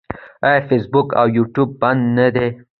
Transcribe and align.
آیا 0.45 0.61
فیسبوک 0.67 1.07
او 1.19 1.27
یوټیوب 1.37 1.69
بند 1.81 2.01
نه 2.17 2.27
دي؟ 2.35 2.47